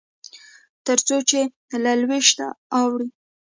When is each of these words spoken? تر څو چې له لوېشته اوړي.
تر 0.85 0.97
څو 1.07 1.17
چې 1.29 1.39
له 1.83 1.91
لوېشته 2.01 2.45
اوړي. 2.79 3.07